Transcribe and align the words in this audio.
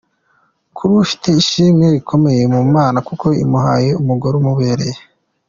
Kuri 0.75 0.89
ubu 0.91 1.01
afite 1.05 1.27
ishimwe 1.41 1.85
rikomeye 1.95 2.43
ku 2.51 2.61
Mana 2.75 2.97
kuko 3.07 3.25
imuhaye 3.43 3.89
umugore 4.01 4.33
umubereye. 4.37 4.99